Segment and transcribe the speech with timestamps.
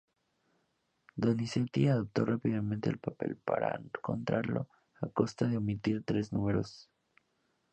[1.15, 4.67] Donizetti adaptó rápidamente el papel para contralto
[4.99, 6.89] a costa de omitir tres números.